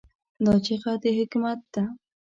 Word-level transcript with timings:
دا 0.45 0.53
چیغه 0.65 0.93
د 1.03 1.05
حکمت 1.19 1.59
ده. 1.73 1.83